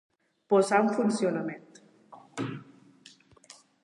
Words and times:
Posar 0.53 0.77
en 0.85 0.87
funcionament. 0.95 1.77